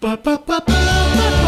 [0.00, 1.39] Всем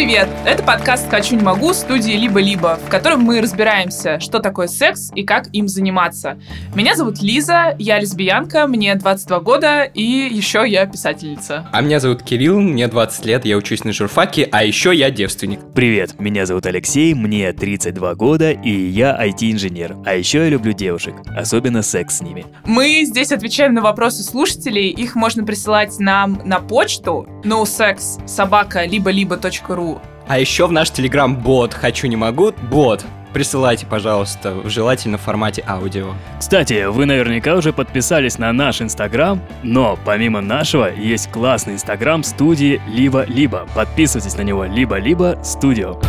[0.00, 0.30] привет!
[0.46, 5.24] Это подкаст «Хочу, не могу» студии «Либо-либо», в котором мы разбираемся, что такое секс и
[5.24, 6.38] как им заниматься.
[6.74, 11.68] Меня зовут Лиза, я лесбиянка, мне 22 года, и еще я писательница.
[11.70, 15.60] А меня зовут Кирилл, мне 20 лет, я учусь на журфаке, а еще я девственник.
[15.74, 19.98] Привет, меня зовут Алексей, мне 32 года, и я IT-инженер.
[20.06, 22.46] А еще я люблю девушек, особенно секс с ними.
[22.64, 29.89] Мы здесь отвечаем на вопросы слушателей, их можно присылать нам на почту nosex собака либо-либо.ру
[30.30, 33.04] А еще в наш телеграм-бот «Хочу, не могу» бот.
[33.32, 36.14] Присылайте, пожалуйста, в желательно в формате аудио.
[36.38, 42.80] Кстати, вы наверняка уже подписались на наш инстаграм, но помимо нашего есть классный инстаграм студии
[42.86, 43.66] Либо-Либо.
[43.74, 46.00] Подписывайтесь на него Либо-Либо Студио.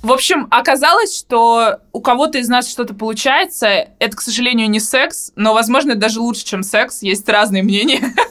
[0.00, 3.88] В общем, оказалось, что у кого-то из нас что-то получается.
[3.98, 7.02] Это, к сожалению, не секс, но, возможно, даже лучше, чем секс.
[7.02, 8.00] Есть разные мнения.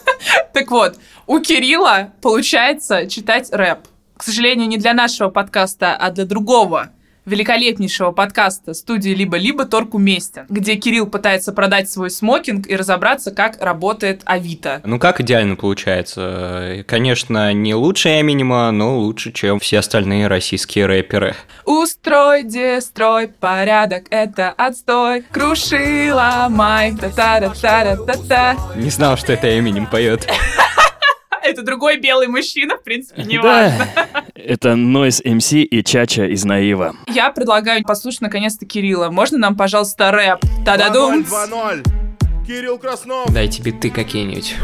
[0.56, 3.80] Так вот, у Кирилла получается читать рэп.
[4.16, 6.92] К сожалению, не для нашего подкаста, а для другого
[7.26, 13.60] великолепнейшего подкаста студии «Либо-либо» торг уместен, где Кирилл пытается продать свой смокинг и разобраться, как
[13.60, 14.80] работает Авито.
[14.84, 16.84] Ну как идеально получается?
[16.86, 21.34] Конечно, не лучше Эминема, но лучше, чем все остальные российские рэперы.
[21.64, 25.22] Устрой, дестрой, порядок, это отстой.
[25.30, 28.56] Круши, ломай, та-та-та-та-та-та.
[28.76, 30.26] Не знал, что это Эминем поет.
[31.46, 33.88] Это другой белый мужчина, в принципе, не важно.
[33.94, 36.96] Да, это Noise MC и Чача из Наива.
[37.06, 39.10] Я предлагаю послушать наконец-то Кирилла.
[39.10, 40.40] Можно нам, пожалуйста, рэп?
[40.64, 41.20] Та-да-дум!
[41.20, 41.86] 2-0.
[42.46, 43.32] Кирилл Краснов.
[43.32, 44.56] Дайте биты какие-нибудь.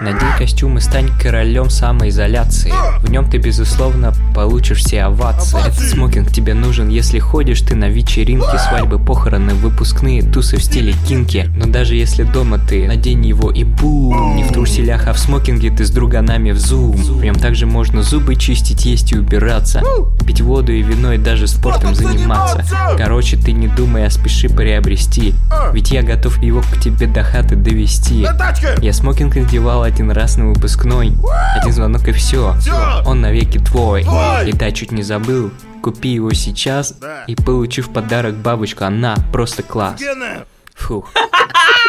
[0.00, 2.72] Надень костюм и стань королем самоизоляции.
[3.00, 5.60] В нем ты, безусловно, получишь все овации.
[5.60, 10.94] Этот смокинг тебе нужен, если ходишь ты на вечеринки, свадьбы, похороны, выпускные, тусы в стиле
[11.06, 11.48] кинки.
[11.56, 14.34] Но даже если дома ты, надень его и бум.
[14.36, 16.96] Не в труселях, а в смокинге ты с друганами в зум.
[16.96, 19.80] В нем также можно зубы чистить, есть и убираться.
[20.26, 22.64] Пить воду и вино и даже спортом заниматься.
[22.98, 25.34] Короче, ты не думай, а спеши приобрести.
[25.72, 28.26] Ведь я готов его к тебе до хаты довести.
[28.82, 31.12] Я смокинг надевал один раз на выпускной
[31.54, 32.56] Один звонок и все.
[33.06, 34.02] Он навеки твой.
[34.46, 35.50] И да, чуть не забыл
[35.82, 36.94] Купи его сейчас.
[37.26, 40.00] И получи в подарок бабочку Она просто класс.
[40.74, 41.10] Фух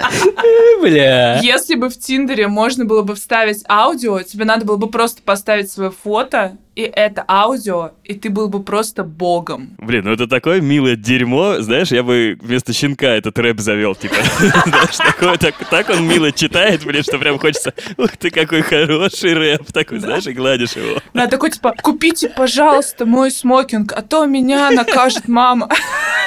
[0.82, 5.22] Бля Если бы в Тиндере можно было бы вставить аудио, тебе надо было бы просто
[5.22, 9.76] поставить свое фото, и это аудио, и ты был бы просто богом.
[9.78, 14.14] Блин, ну это такое милое дерьмо, знаешь, я бы вместо щенка этот рэп завел, типа,
[14.38, 19.34] знаешь, такое, так, так он мило читает, блин, что прям хочется, ух ты, какой хороший
[19.34, 21.00] рэп, такой, знаешь, и гладишь его.
[21.12, 25.68] Да, такой типа, купите, пожалуйста, мой смокинг, а то меня накажет мама.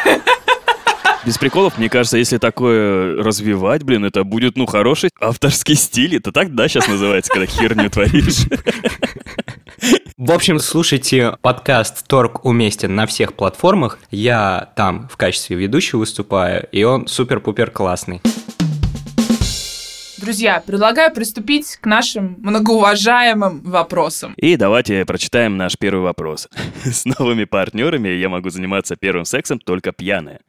[1.25, 6.17] Без приколов, мне кажется, если такое развивать, блин, это будет, ну, хороший авторский стиль.
[6.17, 8.45] Это так, да, сейчас называется, когда херню творишь?
[10.17, 16.67] В общем, слушайте подкаст Торг уместен на всех платформах Я там в качестве ведущего выступаю
[16.71, 18.21] И он супер-пупер классный
[20.17, 24.33] Друзья, предлагаю приступить к нашим многоуважаемым вопросам.
[24.37, 26.47] И давайте прочитаем наш первый вопрос.
[26.83, 30.39] С новыми партнерами я могу заниматься первым сексом только пьяная.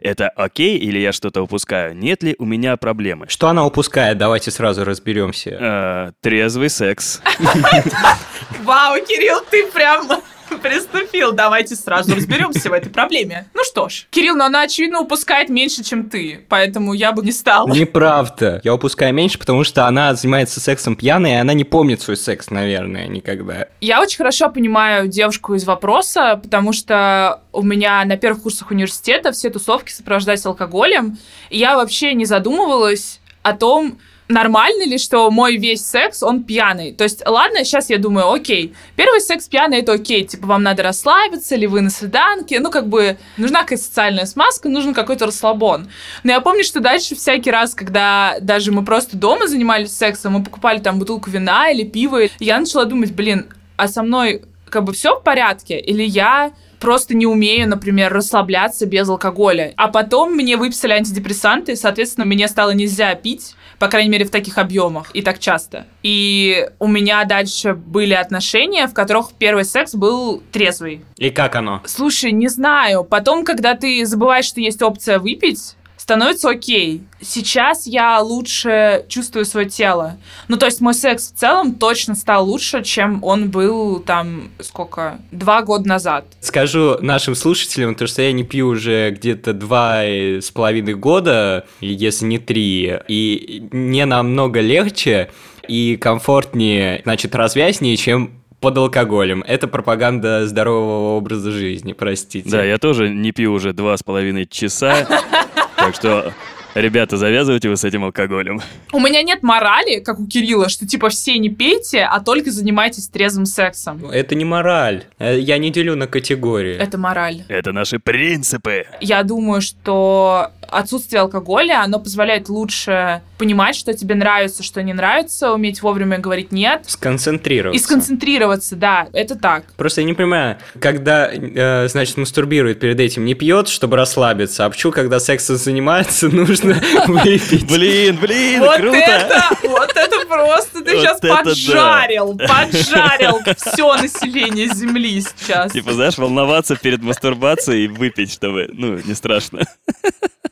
[0.00, 1.96] Это окей или я что-то упускаю?
[1.96, 3.26] Нет ли у меня проблемы?
[3.28, 4.18] Что она упускает?
[4.18, 7.20] Давайте сразу разберемся Э, трезвый секс.
[8.62, 10.08] Вау, Кирилл, ты прям
[10.62, 11.32] приступил.
[11.32, 13.46] Давайте сразу разберемся в этой проблеме.
[13.54, 17.32] Ну что ж, Кирилл, но она, очевидно, упускает меньше, чем ты, поэтому я бы не
[17.32, 17.68] стала.
[17.68, 18.60] Неправда.
[18.64, 22.50] Я упускаю меньше, потому что она занимается сексом пьяной, и она не помнит свой секс,
[22.50, 23.68] наверное, никогда.
[23.80, 29.32] Я очень хорошо понимаю девушку из вопроса, потому что у меня на первых курсах университета
[29.32, 31.18] все тусовки сопровождались алкоголем,
[31.50, 33.98] и я вообще не задумывалась о том,
[34.28, 36.92] нормально ли, что мой весь секс, он пьяный.
[36.92, 40.82] То есть, ладно, сейчас я думаю, окей, первый секс пьяный, это окей, типа, вам надо
[40.82, 45.88] расслабиться, или вы на свиданке, ну, как бы, нужна какая-то социальная смазка, нужен какой-то расслабон.
[46.24, 50.44] Но я помню, что дальше всякий раз, когда даже мы просто дома занимались сексом, мы
[50.44, 53.46] покупали там бутылку вина или пива, и я начала думать, блин,
[53.76, 58.86] а со мной как бы все в порядке, или я просто не умею, например, расслабляться
[58.86, 59.72] без алкоголя.
[59.76, 64.30] А потом мне выписали антидепрессанты, и, соответственно, мне стало нельзя пить, по крайней мере, в
[64.30, 65.86] таких объемах и так часто.
[66.02, 71.04] И у меня дальше были отношения, в которых первый секс был трезвый.
[71.16, 71.82] И как оно?
[71.84, 73.04] Слушай, не знаю.
[73.04, 75.76] Потом, когда ты забываешь, что есть опция выпить,
[76.06, 77.02] становится окей.
[77.20, 80.18] Сейчас я лучше чувствую свое тело.
[80.46, 85.18] Ну, то есть мой секс в целом точно стал лучше, чем он был там, сколько,
[85.32, 86.24] два года назад.
[86.38, 92.26] Скажу нашим слушателям, то, что я не пью уже где-то два с половиной года, если
[92.26, 95.30] не три, и не намного легче
[95.66, 98.30] и комфортнее, значит, развязнее, чем
[98.60, 99.44] под алкоголем.
[99.46, 102.48] Это пропаганда здорового образа жизни, простите.
[102.48, 105.06] Да, я тоже не пью уже два с половиной часа,
[105.86, 106.32] так что
[106.76, 108.60] Ребята, завязывайте вы с этим алкоголем.
[108.92, 113.08] У меня нет морали, как у Кирилла, что типа все не пейте, а только занимайтесь
[113.08, 114.04] трезвым сексом.
[114.10, 115.04] Это не мораль.
[115.18, 116.76] Э, Я не делю на категории.
[116.76, 117.44] Это мораль.
[117.48, 118.84] Это наши принципы.
[119.00, 125.52] Я думаю, что отсутствие алкоголя, оно позволяет лучше понимать, что тебе нравится, что не нравится,
[125.52, 126.84] уметь вовремя говорить «нет».
[126.86, 127.78] Сконцентрироваться.
[127.78, 129.64] И сконцентрироваться, да, это так.
[129.76, 134.70] Просто я не понимаю, когда, э, значит, мастурбирует перед этим, не пьет, чтобы расслабиться, а
[134.70, 136.74] почему, когда сексом занимается, нужно
[137.06, 137.66] выпить?
[137.66, 138.96] Блин, блин, вот круто!
[138.96, 145.72] это, вот это просто ты сейчас поджарил, поджарил все население Земли сейчас.
[145.72, 149.62] Типа, знаешь, волноваться перед мастурбацией и выпить, чтобы, ну, не страшно.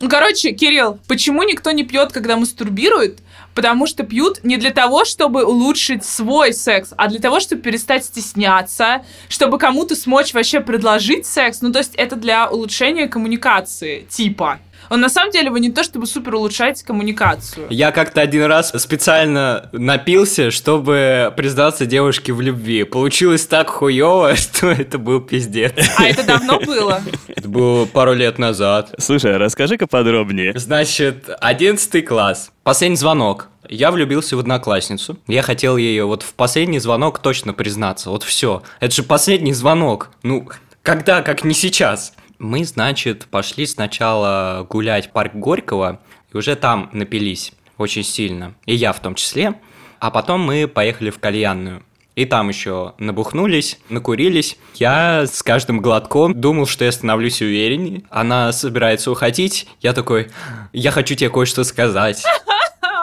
[0.04, 3.20] Ну, короче, Кирилл, почему никто не пьет, когда мастурбирует?
[3.54, 8.04] Потому что пьют не для того, чтобы улучшить свой секс, а для того, чтобы перестать
[8.04, 11.62] стесняться, чтобы кому-то смочь вообще предложить секс.
[11.62, 14.60] Ну, то есть это для улучшения коммуникации, типа.
[14.90, 17.66] Он на самом деле вы не то чтобы супер улучшаете коммуникацию.
[17.70, 22.84] Я как-то один раз специально напился, чтобы признаться девушке в любви.
[22.84, 25.72] Получилось так хуево, что это был пиздец.
[25.96, 27.02] А это давно было?
[27.28, 28.94] Это было пару лет назад.
[28.98, 30.52] Слушай, а расскажи-ка подробнее.
[30.58, 32.50] Значит, одиннадцатый класс.
[32.62, 33.48] Последний звонок.
[33.68, 35.18] Я влюбился в одноклассницу.
[35.26, 38.10] Я хотел ей вот в последний звонок точно признаться.
[38.10, 38.62] Вот все.
[38.80, 40.10] Это же последний звонок.
[40.22, 40.48] Ну,
[40.82, 42.12] когда, как не сейчас.
[42.44, 45.98] Мы, значит, пошли сначала гулять в парк Горького,
[46.30, 48.54] и уже там напились очень сильно.
[48.66, 49.54] И я в том числе.
[49.98, 51.82] А потом мы поехали в кальянную.
[52.16, 54.58] И там еще набухнулись, накурились.
[54.74, 58.02] Я с каждым глотком думал, что я становлюсь увереннее.
[58.10, 59.66] Она собирается уходить.
[59.80, 60.28] Я такой,
[60.74, 62.22] я хочу тебе кое-что сказать.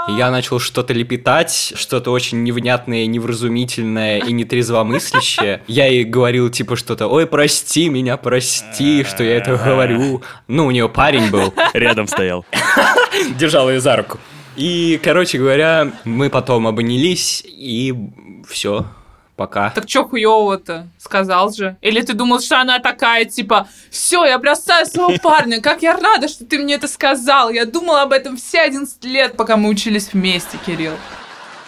[0.08, 5.62] И Я начал что-то лепетать, что-то очень невнятное, невразумительное и нетрезвомыслящее.
[5.68, 10.22] Я ей говорил типа что-то, ой, прости меня, прости, что я это говорю.
[10.48, 12.46] Ну, у нее парень был, Рядом стоял.
[13.38, 14.20] держал ее за руку.
[14.56, 17.94] И, короче говоря, мы потом обнялись, и
[18.48, 18.86] все,
[19.42, 19.72] пока.
[19.72, 20.88] Так чё хуёвого-то?
[21.00, 21.76] Сказал же.
[21.82, 26.28] Или ты думал, что она такая, типа, все, я бросаю своего парня, как я рада,
[26.28, 27.50] что ты мне это сказал.
[27.50, 30.94] Я думала об этом все 11 лет, пока мы учились вместе, Кирилл.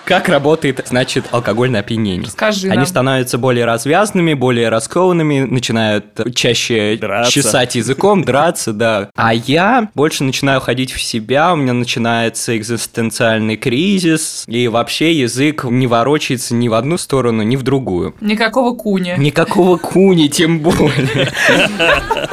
[0.05, 2.29] Как работает, значит, алкогольное опьянение?
[2.29, 2.85] Скажи Они нам.
[2.85, 6.05] становятся более развязными, более раскованными, начинают
[6.35, 7.31] чаще Драться.
[7.31, 9.09] чесать языком, драться, да.
[9.15, 15.63] А я больше начинаю ходить в себя, у меня начинается экзистенциальный кризис, и вообще язык
[15.63, 18.13] не ворочается ни в одну сторону, ни в другую.
[18.19, 19.13] Никакого куни.
[19.17, 21.31] Никакого куни, тем более.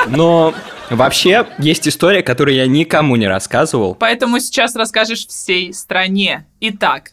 [0.08, 0.55] Но
[0.90, 3.94] вообще есть история, которую я никому не рассказывал.
[3.94, 6.46] Поэтому сейчас расскажешь всей стране.
[6.61, 7.12] Итак,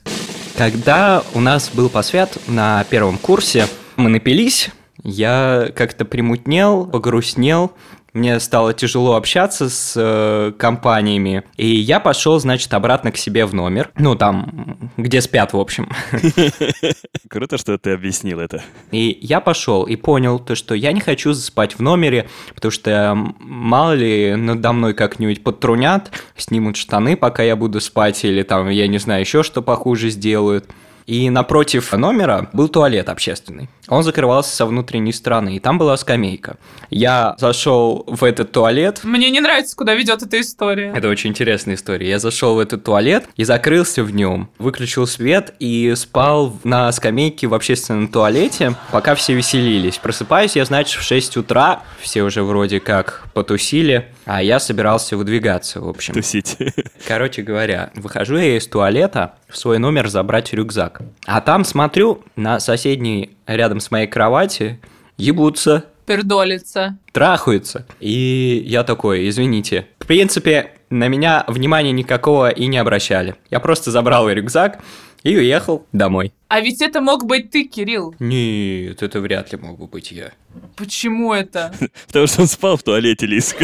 [0.58, 4.72] Когда у нас был посвят на первом курсе, мы напились,
[5.04, 7.74] я как-то примутнел, погрустнел,
[8.18, 13.54] мне стало тяжело общаться с э, компаниями, и я пошел, значит, обратно к себе в
[13.54, 15.90] номер, ну там, где спят, в общем.
[17.30, 18.64] Круто, что ты объяснил это.
[18.92, 23.14] И я пошел и понял то, что я не хочу спать в номере, потому что
[23.40, 28.88] мало ли надо мной как-нибудь подтрунят, снимут штаны, пока я буду спать, или там, я
[28.88, 30.70] не знаю, еще что похуже сделают.
[31.08, 33.70] И напротив номера был туалет общественный.
[33.88, 36.58] Он закрывался со внутренней стороны, и там была скамейка.
[36.90, 40.92] Я зашел в этот туалет, мне не нравится, куда ведет эта история.
[40.94, 42.10] это очень интересная история.
[42.10, 47.48] Я зашел в этот туалет и закрылся в нем, выключил свет и спал на скамейке
[47.48, 50.00] в общественном туалете, пока все веселились.
[50.00, 55.80] Просыпаюсь я, значит, в 6 утра, все уже вроде как потусили, а я собирался выдвигаться,
[55.80, 56.14] в общем.
[56.14, 56.58] Тусить.
[57.08, 61.02] Короче говоря, выхожу я из туалета в свой номер забрать рюкзак.
[61.26, 64.82] А там смотрю на соседней рядом с моей кровати
[65.16, 66.98] ебутся Пердолица.
[67.14, 67.86] трахаются.
[68.02, 69.88] И я такой, извините.
[70.00, 73.36] В принципе, на меня внимания никакого и не обращали.
[73.50, 74.80] Я просто забрал рюкзак
[75.24, 76.34] и уехал домой.
[76.48, 78.16] А ведь это мог быть ты, Кирилл.
[78.20, 80.32] Нет, это вряд ли мог бы быть я.
[80.76, 81.74] Почему это?
[82.08, 83.56] Потому что он спал в туалете, Лиз.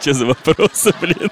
[0.00, 1.30] Че за вопросы, блин?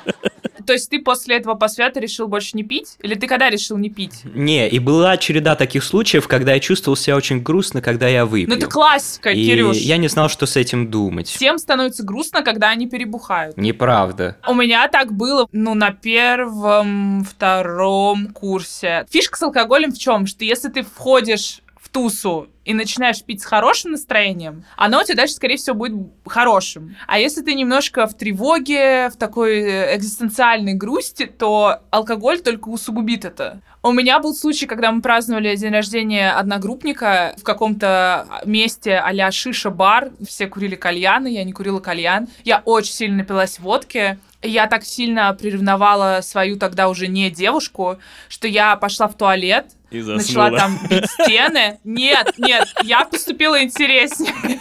[0.69, 2.99] То есть ты после этого посвята решил больше не пить?
[3.01, 4.21] Или ты когда решил не пить?
[4.35, 8.51] Не, и была череда таких случаев, когда я чувствовал себя очень грустно, когда я выпил.
[8.51, 9.79] Ну это классика, И Кирюш.
[9.79, 11.27] я не знал, что с этим думать.
[11.29, 13.57] Всем становится грустно, когда они перебухают.
[13.57, 14.37] Неправда.
[14.47, 19.07] У меня так было, ну, на первом, втором курсе.
[19.09, 20.27] Фишка с алкоголем в чем?
[20.27, 25.35] Что если ты входишь тусу и начинаешь пить с хорошим настроением, оно у тебя дальше,
[25.35, 26.97] скорее всего, будет хорошим.
[27.07, 33.25] А если ты немножко в тревоге, в такой э, экзистенциальной грусти, то алкоголь только усугубит
[33.25, 33.61] это.
[33.83, 40.11] У меня был случай, когда мы праздновали день рождения одногруппника в каком-то месте а-ля шиша-бар.
[40.27, 42.29] Все курили кальяны, я не курила кальян.
[42.45, 44.19] Я очень сильно напилась водки.
[44.43, 50.01] Я так сильно приревновала свою тогда уже не девушку, что я пошла в туалет, И
[50.01, 51.79] начала там бить стены.
[51.83, 54.33] Нет, нет, я поступила интереснее.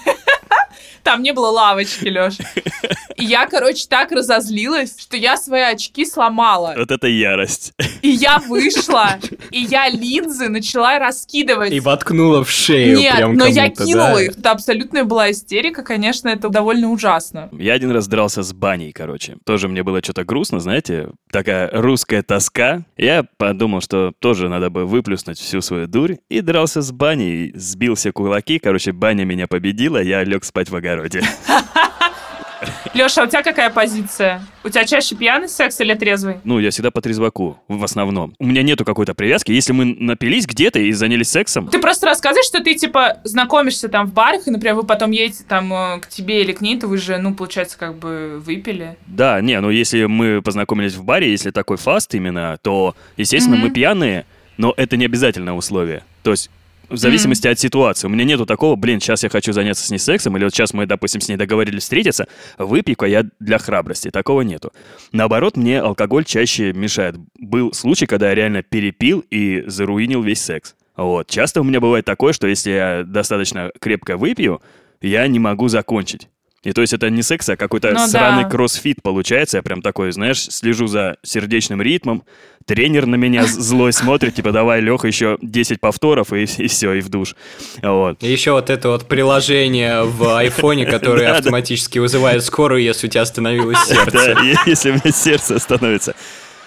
[1.08, 2.34] Там не было лавочки, Лёш.
[3.16, 6.76] И я, короче, так разозлилась, что я свои очки сломала.
[6.78, 7.72] Вот это ярость.
[8.02, 9.18] И я вышла,
[9.50, 11.72] и я линзы начала раскидывать.
[11.72, 14.22] И воткнула в шею Нет, прям но я кинула да?
[14.22, 14.38] их.
[14.38, 17.50] Это абсолютная была истерика, конечно, это довольно ужасно.
[17.54, 19.38] Я один раз дрался с баней, короче.
[19.46, 22.84] Тоже мне было что-то грустно, знаете, такая русская тоска.
[22.98, 26.18] Я подумал, что тоже надо бы выплюснуть всю свою дурь.
[26.30, 28.60] И дрался с баней, сбил все кулаки.
[28.60, 31.22] Короче, баня меня победила, я лег спать в огороде.
[32.96, 34.42] Леша, а у тебя какая позиция?
[34.64, 36.38] У тебя чаще пьяный секс или трезвый?
[36.44, 38.34] Ну, я всегда по трезваку, в основном.
[38.40, 39.52] У меня нету какой-то привязки.
[39.52, 44.08] Если мы напились где-то и занялись сексом, Ты просто рассказывай, что ты, типа, знакомишься там
[44.08, 46.88] в барах, и, например, вы потом едете там э, к тебе или к ней, то
[46.88, 48.98] вы же, ну, получается, как бы выпили.
[49.06, 53.66] Да, не, ну если мы познакомились в баре, если такой фаст именно, то, естественно, Мгм.
[53.66, 54.26] мы пьяные,
[54.58, 56.04] но это не обязательное условие.
[56.24, 56.50] То есть
[56.90, 58.08] в зависимости от ситуации.
[58.08, 60.74] У меня нету такого, блин, сейчас я хочу заняться с ней сексом, или вот сейчас
[60.74, 62.28] мы, допустим, с ней договорились встретиться,
[62.58, 64.10] выпей-ка я для храбрости.
[64.10, 64.72] Такого нету.
[65.12, 67.16] Наоборот, мне алкоголь чаще мешает.
[67.40, 70.76] Был случай, когда я реально перепил и заруинил весь секс.
[70.96, 71.30] Вот.
[71.30, 74.62] Часто у меня бывает такое, что если я достаточно крепко выпью,
[75.02, 76.28] я не могу закончить.
[76.64, 78.50] И то есть это не секс, а какой-то Ну сраный да.
[78.50, 79.58] кроссфит получается.
[79.58, 82.24] Я прям такой, знаешь, слежу за сердечным ритмом.
[82.66, 87.00] Тренер на меня злой смотрит, типа, давай, Леха, еще 10 повторов, и, и все, и
[87.02, 87.36] в душ.
[87.82, 88.22] Вот.
[88.22, 93.22] И еще вот это вот приложение в айфоне, которое автоматически вызывает скорую, если у тебя
[93.22, 94.36] остановилось сердце.
[94.36, 96.16] Да, если у меня сердце остановится.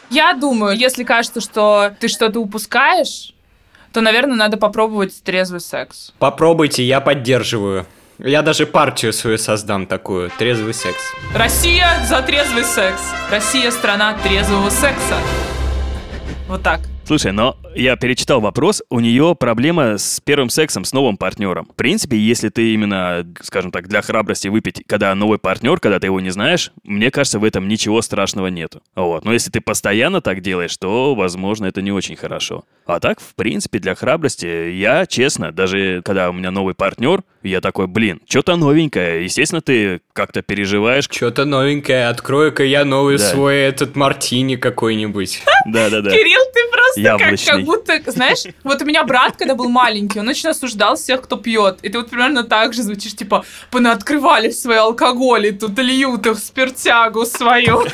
[0.08, 3.34] Я думаю, если кажется, что ты что-то упускаешь,
[3.92, 6.12] то, наверное, надо попробовать трезвый секс.
[6.18, 7.86] Попробуйте, я поддерживаю.
[8.22, 10.30] Я даже партию свою создам такую.
[10.38, 11.14] Трезвый секс.
[11.34, 13.00] Россия за трезвый секс.
[13.30, 15.16] Россия страна трезвого секса.
[16.46, 16.80] Вот так.
[17.10, 21.66] Слушай, но я перечитал вопрос, у нее проблема с первым сексом с новым партнером.
[21.66, 26.06] В принципе, если ты именно, скажем так, для храбрости выпить, когда новый партнер, когда ты
[26.06, 28.80] его не знаешь, мне кажется, в этом ничего страшного нету.
[28.94, 29.24] Вот.
[29.24, 32.64] Но если ты постоянно так делаешь, то, возможно, это не очень хорошо.
[32.86, 37.60] А так, в принципе, для храбрости, я, честно, даже когда у меня новый партнер, я
[37.60, 39.24] такой, блин, что-то новенькое.
[39.24, 41.08] Естественно, ты как-то переживаешь.
[41.10, 42.08] Что-то новенькое.
[42.08, 43.24] Открою-ка я новый Да.
[43.24, 45.42] свой этот мартини какой-нибудь.
[45.66, 46.10] Да-да-да.
[46.10, 50.28] Кирилл, ты просто как, как будто, знаешь, вот у меня брат, когда был маленький, он
[50.28, 51.78] очень осуждал всех, кто пьет.
[51.82, 57.24] И ты вот примерно так же звучишь, типа, понаоткрывали свои алкоголи, тут льют их спиртягу
[57.26, 57.84] свою,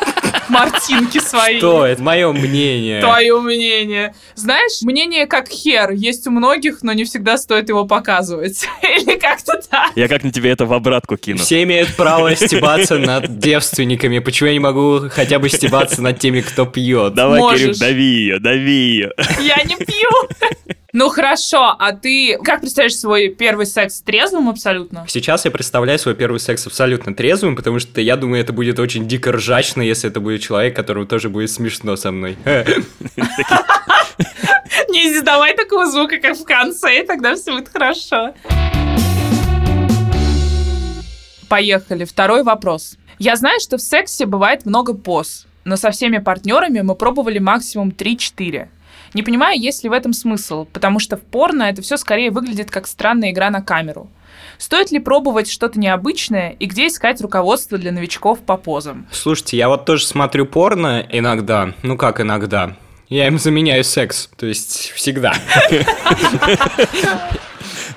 [0.48, 1.58] мартинки свои.
[1.58, 1.86] Что?
[1.86, 3.00] Это мое мнение.
[3.00, 4.14] Твое мнение.
[4.34, 5.90] Знаешь, мнение как хер.
[5.90, 8.66] Есть у многих, но не всегда стоит его показывать.
[8.96, 9.92] Или как-то так.
[9.94, 11.38] Я как на тебе это в обратку кину.
[11.38, 14.18] Все имеют право стебаться над девственниками.
[14.20, 17.14] Почему я не могу хотя бы стебаться над теми, кто пьет?
[17.14, 17.60] Давай, Можешь.
[17.60, 19.12] Кирюх, дави ее, дави ее.
[19.40, 20.10] Я не пью.
[20.92, 25.04] Ну хорошо, а ты как представляешь свой первый секс трезвым абсолютно?
[25.06, 29.06] Сейчас я представляю свой первый секс абсолютно трезвым, потому что я думаю, это будет очень
[29.06, 32.38] дико ржачно, если это будет человек, которому тоже будет смешно со мной.
[34.88, 38.34] Не издавай такого звука, как в конце, и тогда все будет хорошо.
[41.48, 42.04] Поехали.
[42.04, 42.96] Второй вопрос.
[43.18, 47.90] Я знаю, что в сексе бывает много поз, но со всеми партнерами мы пробовали максимум
[47.90, 48.68] 3-4.
[49.14, 52.70] Не понимаю, есть ли в этом смысл, потому что в порно это все скорее выглядит
[52.70, 54.10] как странная игра на камеру.
[54.58, 59.06] Стоит ли пробовать что-то необычное и где искать руководство для новичков по позам?
[59.10, 61.72] Слушайте, я вот тоже смотрю порно иногда.
[61.82, 62.76] Ну как иногда?
[63.08, 65.34] Я им заменяю секс, то есть всегда.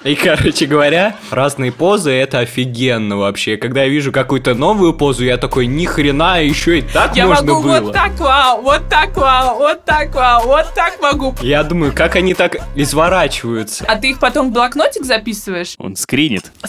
[0.04, 3.58] И, короче говоря, разные позы это офигенно вообще.
[3.58, 7.54] Когда я вижу какую-то новую позу, я такой, ни хрена, еще и так Я можно
[7.54, 7.80] могу было.
[7.82, 11.36] вот так вау, вот так вау, вот так вау, вот так могу.
[11.42, 13.86] Я думаю, как они так изворачиваются.
[13.88, 15.76] А ты их потом в блокнотик записываешь?
[15.78, 16.52] Он скринит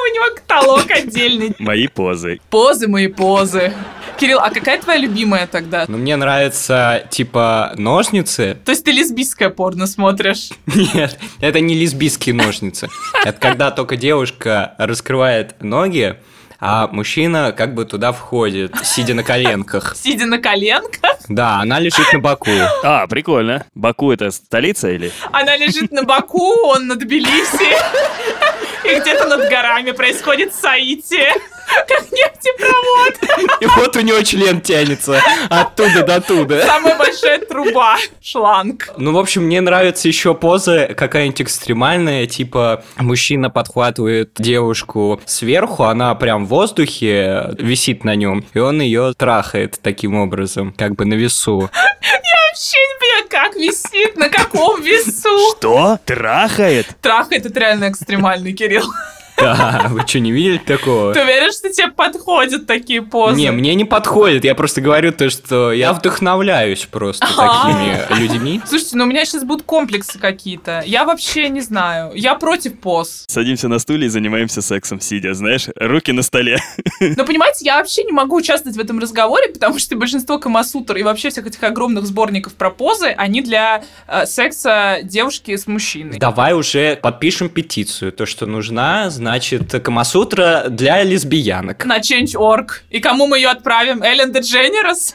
[0.00, 1.54] У него каталог отдельный.
[1.58, 2.40] мои позы.
[2.50, 3.72] Позы мои позы.
[4.18, 5.86] Кирилл, а какая твоя любимая тогда?
[5.88, 8.58] Ну, мне нравится, типа, ножницы.
[8.64, 10.50] То есть ты лесбийское порно смотришь?
[10.66, 12.88] Нет, это не лесбийские ножницы.
[13.24, 16.16] Это когда только девушка раскрывает ноги,
[16.60, 19.96] а мужчина как бы туда входит, сидя на коленках.
[20.02, 22.50] Сидя на коленках, Да, она лежит на боку.
[22.82, 23.64] А, прикольно.
[23.74, 25.10] Баку это столица или?
[25.32, 27.76] она лежит на боку, он над Тбилиси.
[28.84, 31.32] И где-то над горами происходит соитие.
[31.88, 33.60] Как нефтепровод.
[33.60, 36.66] И вот у него член тянется оттуда до туда.
[36.66, 37.96] Самая большая труба.
[38.22, 38.90] Шланг.
[38.96, 46.14] Ну, в общем, мне нравится еще поза какая-нибудь экстремальная, типа мужчина подхватывает девушку сверху, она
[46.14, 51.14] прям в воздухе висит на нем, и он ее трахает таким образом, как бы на
[51.14, 51.70] весу.
[52.50, 55.56] Вообще не понимаю, как висит, на каком весу.
[55.56, 55.98] Что?
[56.04, 56.86] Трахает?
[57.00, 58.84] Трахает это реально экстремальный, Кирилл.
[59.40, 61.14] Да, вы что, не видели такого?
[61.14, 63.36] Ты уверен, что тебе подходят такие позы?
[63.36, 64.44] Не, мне не подходит.
[64.44, 68.60] Я просто говорю то, что я вдохновляюсь просто такими людьми.
[68.66, 70.82] Слушайте, ну у меня сейчас будут комплексы какие-то.
[70.86, 72.12] Я вообще не знаю.
[72.14, 73.24] Я против поз.
[73.28, 76.58] Садимся на стуле и занимаемся сексом, сидя, знаешь, руки на столе.
[77.00, 81.02] Но понимаете, я вообще не могу участвовать в этом разговоре, потому что большинство камасутр и
[81.02, 86.18] вообще всех этих огромных сборников про позы, они для э, секса девушки с мужчиной.
[86.18, 88.12] Давай уже подпишем петицию.
[88.12, 89.29] То, что нужна, значит,
[89.80, 91.84] Камасутра для лесбиянок.
[91.84, 92.82] На Change.org.
[92.90, 94.02] И кому мы ее отправим?
[94.02, 95.14] Эллен Дедженерос?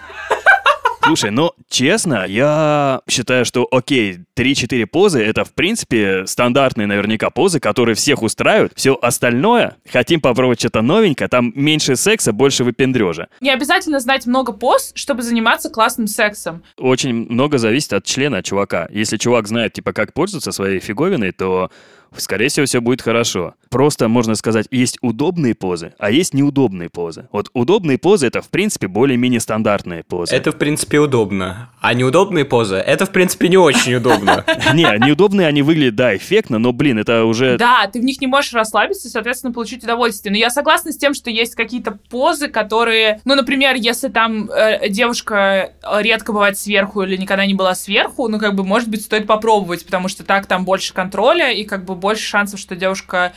[1.05, 7.59] Слушай, ну, честно, я считаю, что, окей, 3-4 позы— это, в принципе, стандартные наверняка позы,
[7.59, 8.73] которые всех устраивают.
[8.75, 13.27] Все остальное, хотим попробовать что-то новенькое, там меньше секса, больше выпендрежа.
[13.39, 16.63] Не обязательно знать много поз, чтобы заниматься классным сексом.
[16.79, 18.87] Очень много зависит от члена чувака.
[18.91, 21.69] Если чувак знает, типа, как пользоваться своей фиговиной, то
[22.17, 23.55] скорее всего, все будет хорошо.
[23.69, 27.27] Просто, можно сказать, есть удобные позы, а есть неудобные позы.
[27.31, 30.35] Вот удобные позы— это, в принципе, более-менее стандартные позы.
[30.35, 31.69] Это, в принципе, удобно.
[31.81, 34.45] А неудобные позы— это, в принципе, не очень удобно.
[34.73, 37.57] Не, неудобные они выглядят, да, эффектно, но, блин, это уже...
[37.57, 40.31] Да, ты в них не можешь расслабиться и, соответственно, получить удовольствие.
[40.31, 43.21] Но я согласна с тем, что есть какие-то позы, которые...
[43.25, 48.39] Ну, например, если там э, девушка редко бывает сверху или никогда не была сверху, ну,
[48.39, 51.95] как бы, может быть, стоит попробовать, потому что так там больше контроля и, как бы,
[52.05, 53.33] больше шансов, что девушка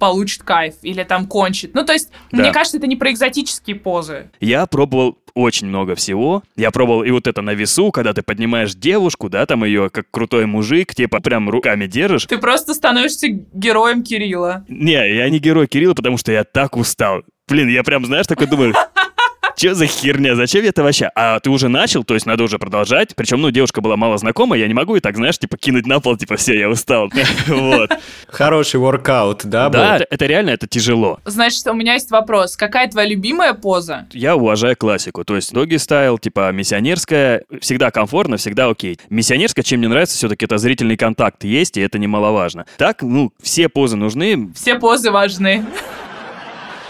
[0.00, 1.72] получит кайф или там кончит.
[1.74, 2.38] Ну, то есть, Да.
[2.42, 4.30] мне кажется, это не про экзотические позы.
[4.40, 6.42] Я пробовал очень много всего.
[6.56, 10.10] Я пробовал и вот это на весу, когда ты поднимаешь девушку, да, там ее как
[10.10, 12.26] крутой мужик, типа прям руками держишь.
[12.26, 14.64] Ты просто становишься героем Кирилла.
[14.68, 17.22] Не, я не герой Кирилла, потому что я так устал.
[17.46, 18.74] Блин, я прям, знаешь, такой думаю,
[19.58, 20.36] Че за херня?
[20.36, 21.10] Зачем я это вообще?
[21.16, 23.16] А ты уже начал, то есть надо уже продолжать.
[23.16, 25.98] Причем, ну, девушка была мало знакома, я не могу и так, знаешь, типа кинуть на
[25.98, 27.10] пол, типа, все, я устал.
[27.48, 27.90] Вот.
[28.28, 29.68] Хороший воркаут, да?
[29.68, 31.18] Да, это- это реально, это тяжело.
[31.24, 32.56] Значит, у меня есть вопрос.
[32.56, 34.06] Какая твоя любимая поза?
[34.12, 35.24] Я уважаю классику.
[35.24, 38.98] То есть доги стайл, типа миссионерская, всегда комфортно, всегда окей.
[39.10, 42.66] Миссионерская, чем мне нравится, все-таки это зрительный контакт есть, и это немаловажно.
[42.76, 44.52] Так, ну, все позы нужны.
[44.54, 45.64] Все позы важны.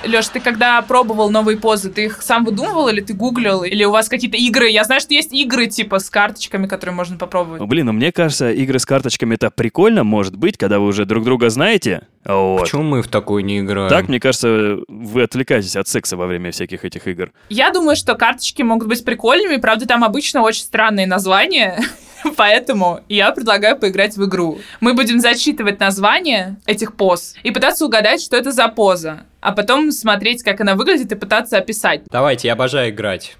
[0.04, 3.64] Леш, ты когда пробовал новые позы, ты их сам выдумывал или ты гуглил?
[3.64, 4.68] Или у вас какие-то игры?
[4.70, 7.60] Я знаю, что есть игры типа с карточками, которые можно попробовать.
[7.60, 11.04] Ну, блин, ну мне кажется, игры с карточками это прикольно, может быть, когда вы уже
[11.04, 12.06] друг друга знаете.
[12.24, 12.60] Вот.
[12.60, 13.88] Почему мы в такую не играем?
[13.88, 17.32] Так, мне кажется, вы отвлекаетесь от секса во время всяких этих игр.
[17.48, 21.82] Я думаю, что карточки могут быть прикольными, правда, там обычно очень странные названия.
[22.36, 24.58] Поэтому я предлагаю поиграть в игру.
[24.80, 29.24] Мы будем зачитывать названия этих поз и пытаться угадать, что это за поза.
[29.40, 32.02] А потом смотреть, как она выглядит, и пытаться описать.
[32.10, 33.36] Давайте, я обожаю играть.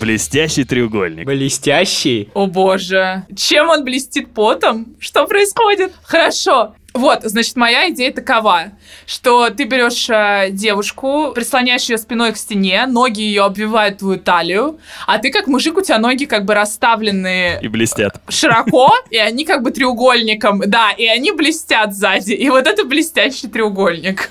[0.00, 1.26] Блестящий треугольник.
[1.26, 2.30] Блестящий.
[2.32, 3.24] О боже.
[3.36, 4.96] Чем он блестит потом?
[5.00, 5.92] Что происходит?
[6.02, 6.74] Хорошо.
[6.98, 8.72] Вот, значит, моя идея такова,
[9.06, 14.80] что ты берешь э, девушку, прислоняешь ее спиной к стене, ноги ее обвивают твою талию,
[15.06, 18.20] а ты как мужик, у тебя ноги как бы расставлены И блестят.
[18.28, 22.32] широко, и они как бы треугольником, да, и они блестят сзади.
[22.32, 24.30] И вот это блестящий треугольник.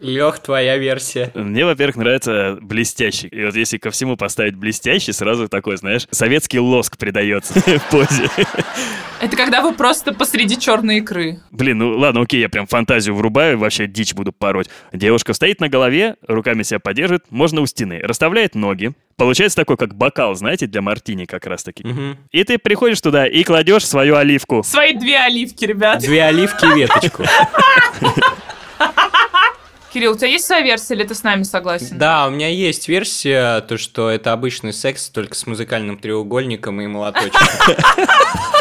[0.00, 1.30] Лех, твоя версия.
[1.34, 3.28] Мне, во-первых, нравится блестящий.
[3.28, 8.28] И вот если ко всему поставить блестящий, сразу такой, знаешь, советский лоск придается в позе.
[9.24, 11.40] Это когда вы просто посреди черной икры.
[11.50, 14.68] Блин, ну ладно, окей, я прям фантазию врубаю, вообще дичь буду пороть.
[14.92, 18.92] Девушка стоит на голове, руками себя поддерживает, можно у стены, расставляет ноги.
[19.16, 21.86] Получается такой, как бокал, знаете, для мартини как раз-таки.
[21.86, 22.18] Мгм.
[22.32, 24.62] И ты приходишь туда и кладешь свою оливку.
[24.62, 26.00] Свои две оливки, ребят.
[26.00, 27.24] Две оливки и веточку.
[29.94, 31.96] Кирилл, у тебя есть своя версия, или ты с нами согласен?
[31.96, 36.86] Да, у меня есть версия, то что это обычный секс, только с музыкальным треугольником и
[36.88, 37.40] молоточком.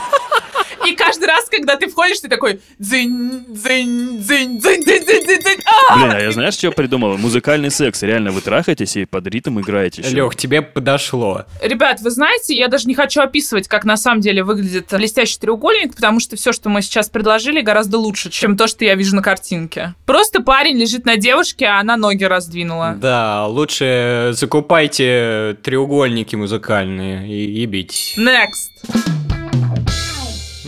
[0.86, 5.42] И каждый раз, когда ты входишь, ты такой дзынь, дзынь, дзынь, дзынь, дзынь, дзынь, дзынь,
[5.42, 5.60] дзынь.
[5.96, 7.18] Блин, а я знаешь, что придумал?
[7.18, 8.02] Музыкальный секс.
[8.04, 10.16] Реально, вы трахаетесь и под ритм играете еще.
[10.16, 11.46] Лех, тебе подошло.
[11.62, 15.96] Ребят, вы знаете, я даже не хочу описывать, как на самом деле выглядит блестящий треугольник,
[15.96, 19.22] потому что все, что мы сейчас предложили, гораздо лучше, чем то, что я вижу на
[19.22, 19.94] картинке.
[20.06, 22.96] Просто парень лежит на девушке, а она ноги раздвинула.
[23.00, 28.16] Да, лучше закупайте треугольники музыкальные и ебитесь.
[28.18, 29.23] Next.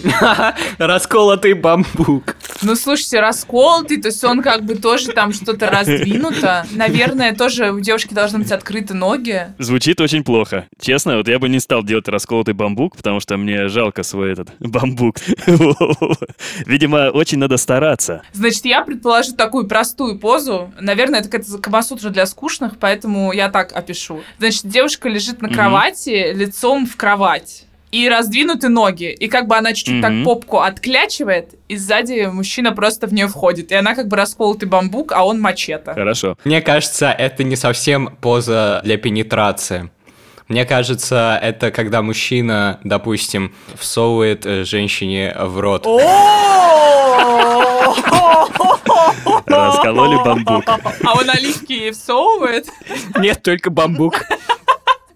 [0.78, 2.36] Расколотый бамбук.
[2.62, 6.66] Ну, слушайте, расколотый, то есть он как бы тоже там что-то раздвинуто.
[6.72, 9.48] Наверное, тоже у девушки должны быть открыты ноги.
[9.60, 10.68] Звучит очень плохо.
[10.80, 14.50] Честно, вот я бы не стал делать расколотый бамбук, потому что мне жалко свой этот
[14.60, 15.18] бамбук.
[16.66, 18.22] Видимо, очень надо стараться.
[18.34, 20.72] Значит, я предположу такую простую позу.
[20.80, 24.22] Наверное, это какая-то камасутра для скучных, поэтому я так опишу.
[24.40, 27.65] Значит, девушка лежит на кровати, лицом в кровать.
[27.96, 29.10] И раздвинуты ноги.
[29.24, 30.26] И как бы она чуть-чуть так Мгм.
[30.26, 33.72] попку отклячивает, и сзади мужчина просто в нее входит.
[33.72, 35.94] И она как бы расколотый бамбук, а он мачете.
[35.94, 36.38] Хорошо.
[36.44, 39.90] Мне кажется, это не совсем поза для пенетрации.
[40.50, 45.88] Мне кажется, это когда мужчина, допустим, всовывает э, женщине в рот.
[49.46, 50.66] Раскололи бамбук.
[50.68, 52.68] А он оливки ей всовывает.
[53.20, 54.16] Нет, только бамбук.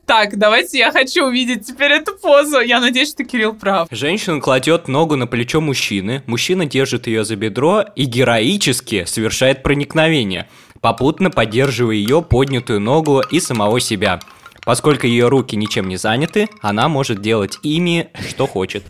[0.10, 2.62] Так, давайте я хочу увидеть теперь эту позу.
[2.62, 3.88] Я надеюсь, что Кирилл прав.
[3.92, 10.50] Женщина кладет ногу на плечо мужчины, мужчина держит ее за бедро и героически совершает проникновение,
[10.82, 14.20] попутно поддерживая ее поднятую ногу и самого себя.
[14.66, 18.86] Поскольку ее руки ничем не заняты, она может делать ими, что хочет.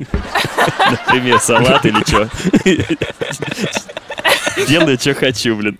[0.89, 2.29] Например, салат или что.
[4.69, 5.77] Делаю, что хочу, блин.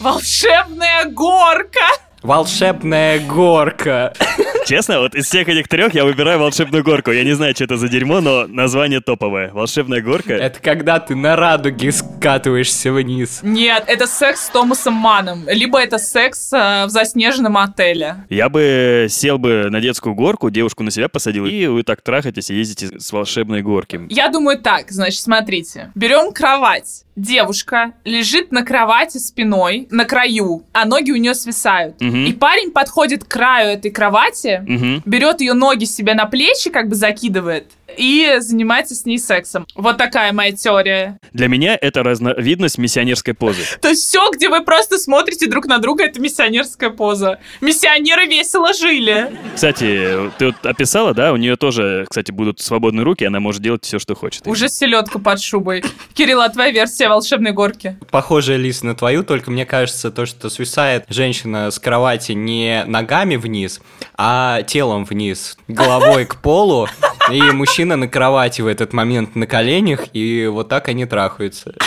[0.00, 2.11] Волшебная горка!
[2.22, 4.12] Волшебная горка.
[4.66, 7.10] Честно, вот из всех этих трех я выбираю волшебную горку.
[7.10, 9.50] Я не знаю, что это за дерьмо, но название топовое.
[9.52, 10.34] Волшебная горка.
[10.34, 13.40] Это когда ты на радуге скатываешься вниз.
[13.42, 15.48] Нет, это секс с Томасом Маном.
[15.48, 18.24] Либо это секс э, в заснеженном отеле.
[18.30, 22.50] Я бы сел бы на детскую горку, девушку на себя посадил, и вы так трахаетесь
[22.50, 24.00] и ездите с волшебной горки.
[24.10, 25.90] Я думаю так, значит, смотрите.
[25.96, 27.04] Берем кровать.
[27.14, 32.00] Девушка лежит на кровати спиной, на краю, а ноги у нее свисают.
[32.00, 32.24] Мгм.
[32.24, 35.02] И парень подходит к краю этой кровати, Мгм.
[35.04, 39.66] берет ее ноги себе на плечи, как бы закидывает, и занимается с ней сексом.
[39.74, 41.18] Вот такая моя теория.
[41.32, 43.62] Для меня это разновидность миссионерской позы.
[43.80, 47.38] То есть все, где вы просто смотрите друг на друга, это миссионерская поза.
[47.60, 49.32] Миссионеры весело жили.
[49.54, 53.84] Кстати, ты вот описала, да, у нее тоже, кстати, будут свободные руки, она может делать
[53.84, 54.46] все, что хочет.
[54.46, 55.84] Уже селедка под шубой.
[56.14, 57.96] Кирилл, а твоя версия волшебной горки?
[58.10, 63.36] Похожая лист на твою, только мне кажется, то, что свисает женщина с кровати не ногами
[63.36, 63.80] вниз,
[64.16, 66.88] а телом вниз, головой к полу,
[67.30, 71.74] и мужчина на кровати в этот момент на коленях, и вот так они трахаются.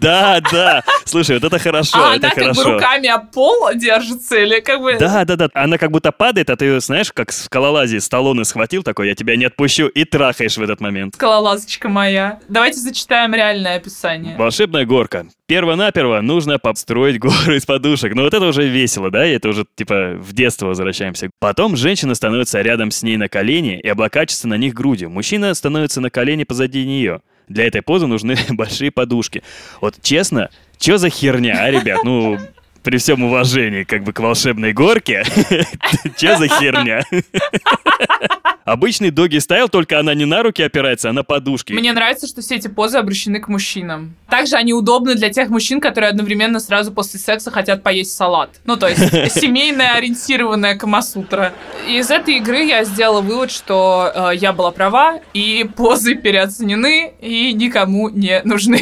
[0.00, 0.82] Да, да.
[1.04, 4.80] Слушай, вот это хорошо, а это она как бы руками об пол держится или как
[4.80, 4.96] бы...
[4.98, 5.48] Да, да, да.
[5.54, 9.14] Она как будто падает, а ты ее, знаешь, как в скалолазии Сталлоне схватил такой, я
[9.14, 11.14] тебя не отпущу, и трахаешь в этот момент.
[11.14, 12.40] Скалолазочка моя.
[12.48, 14.36] Давайте зачитаем реальное описание.
[14.36, 15.26] Волшебная горка.
[15.46, 18.14] Перво-наперво нужно построить гору из подушек.
[18.14, 19.26] Но вот это уже весело, да?
[19.26, 21.30] И это уже, типа, в детство возвращаемся.
[21.38, 25.08] Потом женщина становится рядом с ней на колени и облокачивается на них грудью.
[25.08, 27.20] Мужчина становится на колени позади нее.
[27.48, 29.44] Для этой позы нужны большие подушки.
[29.80, 32.00] Вот честно, что за херня, а, ребят?
[32.02, 32.38] Ну,
[32.86, 35.24] при всем уважении, как бы, к волшебной горке,
[36.16, 37.02] что за херня?
[38.64, 41.72] Обычный доги стайл, только она не на руки опирается, а на подушки.
[41.72, 44.14] Мне нравится, что все эти позы обращены к мужчинам.
[44.28, 48.50] Также они удобны для тех мужчин, которые одновременно сразу после секса хотят поесть салат.
[48.64, 49.00] Ну, то есть
[49.40, 51.54] семейная ориентированная камасутра.
[51.88, 57.52] Из этой игры я сделала вывод, что э, я была права, и позы переоценены и
[57.52, 58.80] никому не нужны.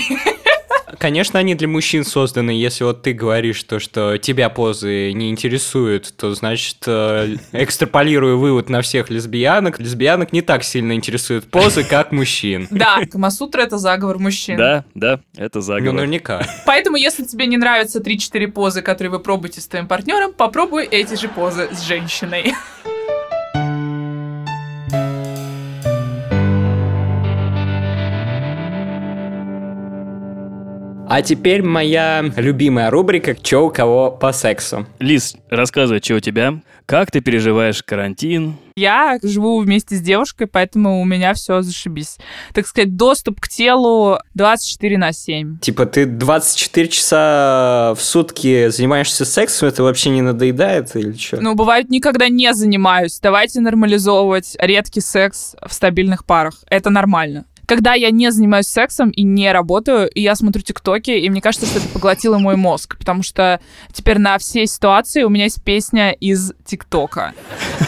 [0.98, 2.50] Конечно, они для мужчин созданы.
[2.50, 8.68] Если вот ты говоришь то, что тебя позы не интересуют, то значит, э, экстраполирую вывод
[8.68, 9.78] на всех лесбиянок.
[9.80, 12.68] Лесбиянок не так сильно интересуют позы, как мужчин.
[12.70, 14.56] Да, камасутра— это заговор мужчин.
[14.56, 15.94] Да, да, это Ну, заговор.
[15.94, 16.46] наверняка.
[16.66, 21.14] Поэтому, если тебе не нравятся 3-4 позы, которые вы пробуете с твоим партнером, попробуй эти
[21.14, 22.54] же позы с женщиной.
[31.14, 34.84] А теперь моя любимая рубрика «Чё у кого по сексу?».
[34.98, 36.60] Лиз, рассказывай, что у тебя?
[36.86, 38.56] Как ты переживаешь карантин?
[38.74, 42.16] Я живу вместе с девушкой, поэтому у меня все зашибись.
[42.52, 45.58] Так сказать, доступ к телу 24 на 7.
[45.60, 51.40] Типа ты 24 часа в сутки занимаешься сексом, это вообще не надоедает или что?
[51.40, 53.20] Ну, бывает, никогда не занимаюсь.
[53.20, 56.54] Давайте нормализовывать редкий секс в стабильных парах.
[56.68, 57.44] Это нормально.
[57.66, 61.66] Когда я не занимаюсь сексом и не работаю, и я смотрю тиктоки, и мне кажется,
[61.66, 63.60] что это поглотило мой мозг, потому что
[63.92, 67.32] теперь на все ситуации у меня есть песня из тиктока.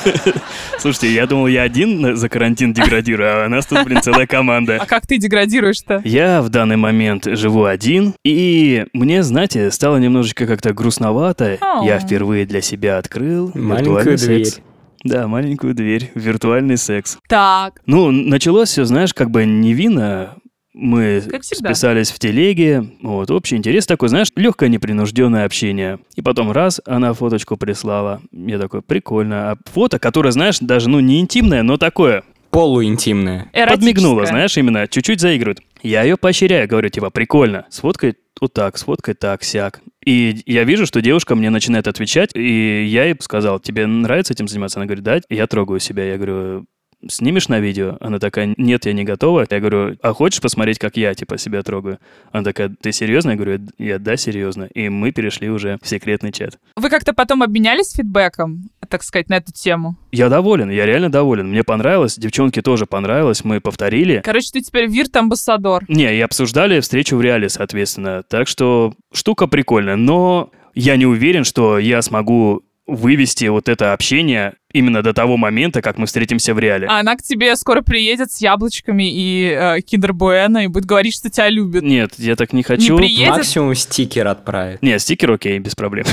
[0.78, 4.78] Слушайте, я думал, я один за карантин деградирую, а у нас тут, блин, целая команда.
[4.80, 6.02] А как ты деградируешь-то?
[6.04, 11.58] Я в данный момент живу один, и мне, знаете, стало немножечко как-то грустновато.
[11.84, 14.44] Я впервые для себя открыл Маленькую виртуальный дверь.
[14.46, 14.60] секс.
[15.06, 17.18] Да, маленькую дверь, виртуальный секс.
[17.28, 20.34] Так, Ну, началось все, знаешь, как бы невинно.
[20.78, 21.70] Мы Как всегда.
[21.70, 25.98] списались в телеге, вот, общий интерес такой, знаешь, легкое непринужденное общение.
[26.16, 29.52] И потом раз, она фоточку прислала, я такой, прикольно.
[29.52, 33.50] А фото, которое, знаешь, даже, ну, не интимное, но такое, Полуинтимная.
[33.68, 35.60] подмигнула, знаешь, именно, чуть-чуть заигрывает.
[35.82, 39.80] Я ее поощряю, говорю, типа, прикольно, сфоткай вот так, сфоткай так, сяк.
[40.04, 44.48] И я вижу, что девушка мне начинает отвечать, и я ей сказал, тебе нравится этим
[44.48, 44.78] заниматься?
[44.78, 45.20] Она говорит, да.
[45.28, 46.66] Я трогаю себя, я говорю,
[47.08, 47.96] снимешь на видео?
[48.00, 49.46] Она такая, нет, я не готова.
[49.48, 51.98] Я говорю, а хочешь посмотреть, как я, типа, себя трогаю?
[52.32, 53.30] Она такая, ты серьезно?
[53.30, 54.64] Я говорю, я, да, серьезно.
[54.74, 56.58] И мы перешли уже в секретный чат.
[56.76, 59.96] Вы как-то потом обменялись фидбэком, так сказать, на эту тему?
[60.12, 61.48] Я доволен, я реально доволен.
[61.48, 64.22] Мне понравилось, девчонке тоже понравилось, мы повторили.
[64.24, 65.84] Короче, ты теперь вирт-амбассадор.
[65.88, 68.22] Не, и обсуждали встречу в реале, соответственно.
[68.28, 74.54] Так что штука прикольная, но я не уверен, что я смогу вывести вот это общение
[74.72, 76.86] именно до того момента, как мы встретимся в реале.
[76.88, 81.14] А она к тебе скоро приедет с яблочками и э, киндер Буэна и будет говорить,
[81.14, 81.82] что тебя любит.
[81.82, 82.96] Нет, я так не хочу.
[82.96, 83.30] приедет?
[83.30, 84.82] Максимум стикер отправит.
[84.82, 86.06] Не, стикер окей, без проблем.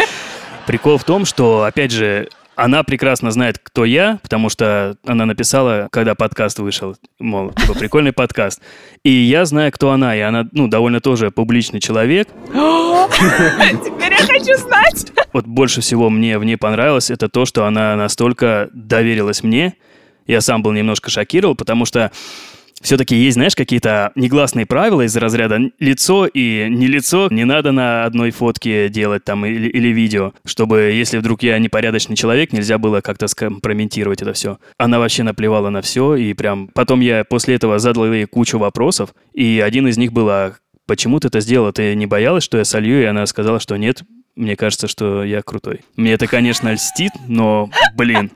[0.66, 5.88] Прикол в том, что, опять же, она прекрасно знает, кто я, потому что она написала,
[5.90, 8.60] когда подкаст вышел, мол, типа, прикольный подкаст.
[9.02, 12.28] И я знаю, кто она, и она, ну, довольно тоже публичный человек.
[12.54, 15.12] Теперь я хочу знать.
[15.32, 19.74] Вот больше всего мне в ней понравилось, это то, что она настолько доверилась мне.
[20.26, 22.10] Я сам был немножко шокирован, потому что
[22.84, 28.04] все-таки есть, знаешь, какие-то негласные правила из разряда лицо и не лицо не надо на
[28.04, 33.00] одной фотке делать там или, или видео, чтобы, если вдруг я непорядочный человек, нельзя было
[33.00, 34.58] как-то скомпрометировать это все.
[34.76, 39.14] Она вообще наплевала на все, и прям потом я после этого задал ей кучу вопросов,
[39.32, 40.52] и один из них был, а
[40.86, 41.72] почему ты это сделала?
[41.72, 43.00] Ты не боялась, что я солью?
[43.00, 44.02] И она сказала, что нет,
[44.36, 45.80] мне кажется, что я крутой.
[45.96, 48.30] Мне это, конечно, льстит, но, блин,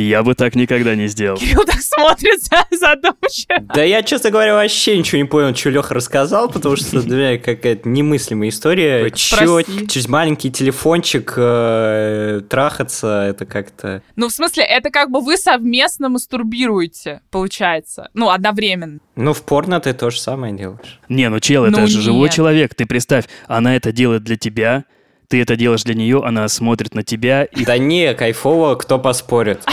[0.00, 1.36] я бы так никогда не сделал.
[1.36, 3.74] Кирилл так смотрит за- задумчиво.
[3.74, 7.38] Да я, честно говоря, вообще ничего не понял, что Леха рассказал, потому что для меня
[7.38, 9.10] какая-то немыслимая история.
[9.10, 14.02] Чё, через маленький телефончик э, трахаться, это как-то...
[14.16, 18.08] Ну, в смысле, это как бы вы совместно мастурбируете, получается.
[18.14, 19.00] Ну, одновременно.
[19.16, 21.00] Ну, в порно ты то же самое делаешь.
[21.08, 22.74] Не, ну чел, это Ну же живой человек.
[22.74, 24.84] Ты представь, она это делает для тебя,
[25.32, 27.44] ты это делаешь для нее, она смотрит на тебя.
[27.44, 29.64] И, Да не, кайфово, кто поспорит.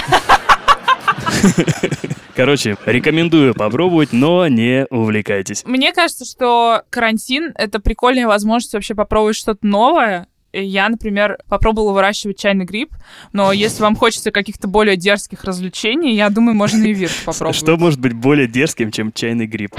[2.34, 5.66] короче, рекомендую попробовать, но не увлекайтесь.
[5.66, 10.28] Мне кажется, что карантин— это прикольная возможность вообще попробовать что-то новое.
[10.54, 12.94] Я, например, попробовала выращивать чайный гриб,
[13.34, 17.58] но если вам хочется каких-то более дерзких развлечений, я думаю, можно и вирт попробовать.
[17.58, 19.76] Что может быть более дерзким, чем чайный гриб?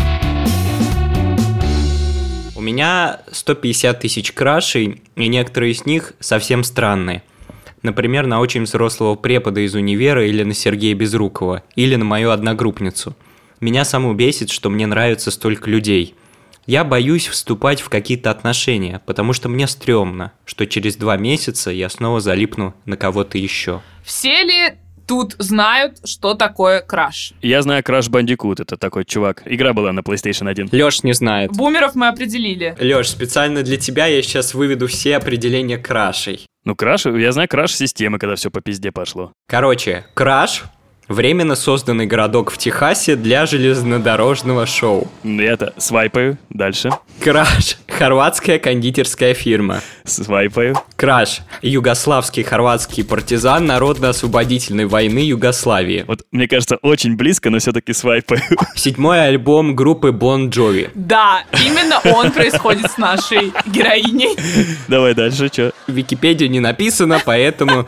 [2.60, 7.22] У меня 150 тысяч крашей, и некоторые из них совсем странные.
[7.80, 13.16] Например, на очень взрослого препода из универа или на Сергея Безрукова, или на мою одногруппницу.
[13.60, 16.14] Меня саму бесит, что мне нравится столько людей.
[16.66, 21.88] Я боюсь вступать в какие-то отношения, потому что мне стрёмно, что через два месяца я
[21.88, 23.80] снова залипну на кого-то еще.
[24.04, 24.74] Все ли
[25.10, 27.32] тут знают, что такое краш?
[27.42, 29.42] Я знаю Crash Bandicoot, это такой чувак.
[29.44, 30.68] Игра была на PlayStation 1.
[30.70, 31.50] Лёш не знает.
[31.50, 32.76] Бумеров мы определили.
[32.78, 36.46] Лёш, специально для тебя я сейчас выведу все определения крашей.
[36.64, 39.32] Ну, Crash, я знаю Crash системы, когда все по пизде пошло.
[39.48, 40.62] Короче, Краш–
[41.10, 45.10] временно созданный городок в Техасе для железнодорожного шоу.
[45.24, 46.90] Ну, Я-то свайпаю, дальше.
[47.22, 49.80] Краш– хорватская кондитерская фирма.
[50.04, 50.76] Свайпаю.
[50.96, 56.04] Краш– югославский хорватский партизан Народно-освободительной войны Югославии.
[56.06, 58.40] Вот, мне кажется, очень близко, но все-таки свайпаю.
[58.76, 60.90] Седьмой альбом группы Бон Джови.
[60.94, 64.36] Да, именно он происходит с нашей героиней.
[64.86, 65.72] Давай дальше, что?
[65.88, 67.84] В Википедии не написано, поэтому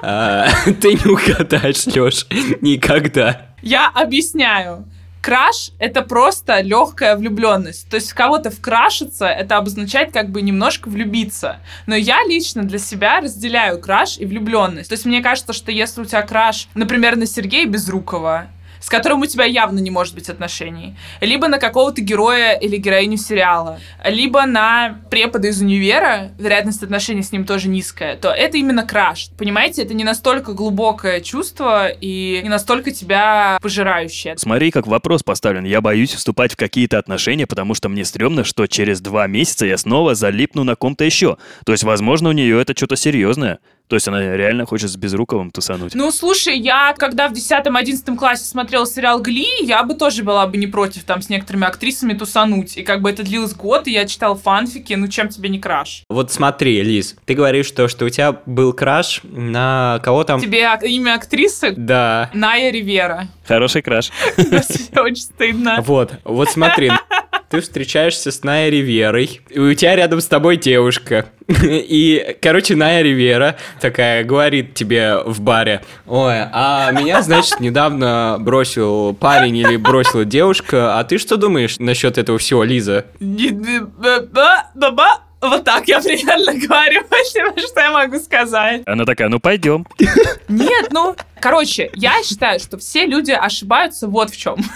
[0.00, 2.26] ты не угадаешь, Лёш,
[2.60, 3.46] никогда.
[3.62, 4.84] Я объясняю.
[5.26, 7.90] Краш— это просто легкая влюбленность.
[7.90, 11.56] То есть в кого-то вкрашиться— это обозначает как бы немножко влюбиться.
[11.86, 14.88] Но я лично для себя разделяю краш и влюбленность.
[14.88, 18.46] То есть мне кажется, что если у тебя краш, например, на Сергея Безрукова,
[18.80, 23.16] с которым у тебя явно не может быть отношений, либо на какого-то героя или героиню
[23.16, 28.84] сериала, либо на препода из универа, вероятность отношений с ним тоже низкая, то это именно
[28.84, 29.30] краш.
[29.38, 34.36] Понимаете, это не настолько глубокое чувство и не настолько тебя пожирающее.
[34.38, 35.64] Смотри, как вопрос поставлен.
[35.64, 39.78] Я боюсь вступать в какие-то отношения, потому что мне стрёмно, что через два месяца я
[39.78, 41.36] снова залипну на ком-то еще.
[41.64, 43.58] То есть, возможно, у нее это что-то серьезное.
[43.88, 45.94] То есть она реально хочет с Безруковым тусануть.
[45.94, 50.56] Ну, слушай, я когда в 10-11 классе смотрела сериал «Гли», я бы тоже была бы
[50.56, 52.76] не против там с некоторыми актрисами тусануть.
[52.76, 56.02] И как бы это длилось год, и я читала фанфики, ну чем тебе не краш?
[56.08, 60.40] Вот смотри, Лиз, ты говоришь то, что у тебя был краш на кого там...
[60.40, 61.72] Тебе имя актрисы?
[61.76, 62.30] Да.
[62.34, 63.28] Ная Ривера.
[63.46, 64.10] Хороший краш.
[64.36, 65.82] Очень стыдно.
[65.82, 66.90] Вот, вот смотри,
[67.48, 71.26] ты встречаешься с Ная Риверой, и у тебя рядом с тобой девушка.
[71.48, 79.14] И, короче, Ная Ривера такая говорит тебе в баре, ой, а меня, значит, недавно бросил
[79.14, 83.06] парень или бросила девушка, а ты что думаешь насчет этого всего, Лиза?
[83.20, 87.02] Ба-ба, Вот так я примерно говорю,
[87.68, 88.82] что я могу сказать.
[88.86, 89.86] Она такая, ну пойдем.
[90.48, 94.56] Нет, ну, короче, я считаю, что все люди ошибаются вот в чем.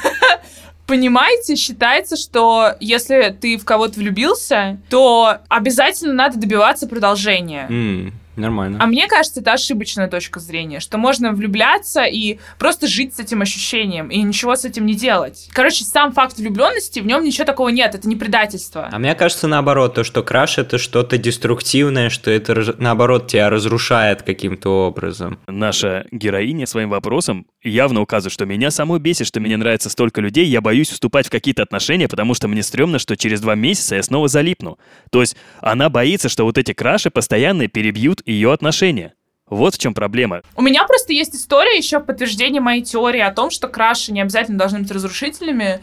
[0.90, 7.68] Понимаете, считается, что если ты в кого-то влюбился, то обязательно надо добиваться продолжения.
[7.70, 8.78] М, нормально.
[8.80, 13.42] А мне кажется, это ошибочная точка зрения, что можно влюбляться и просто жить с этим
[13.42, 15.48] ощущением и ничего с этим не делать.
[15.52, 18.88] Короче, сам факт влюбленности, в нем ничего такого нет, это не предательство.
[18.90, 24.22] А мне кажется, наоборот, то, что краш это что-то деструктивное, что это, наоборот, тебя разрушает
[24.22, 25.38] каким-то образом.
[25.46, 30.46] Наша героиня своим вопросом явно указывает, что меня самой бесит, что мне нравится столько людей,
[30.46, 34.02] я боюсь вступать в какие-то отношения, потому что мне стрёмно, что через два месяца я
[34.02, 34.78] снова залипну.
[35.10, 39.14] То есть она боится, что вот эти краши постоянно перебьют ее отношения.
[39.46, 40.42] Вот в чем проблема.
[40.54, 44.20] У меня просто есть история еще в подтверждение моей теории о том, что краши не
[44.20, 45.80] обязательно должны быть разрушительными.